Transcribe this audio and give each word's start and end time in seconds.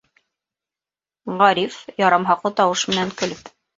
Ғариф, 1.41 1.77
ярамһаҡлы 2.05 2.53
тауыш 2.63 2.87
менән 2.93 3.13
көлөп: 3.23 3.53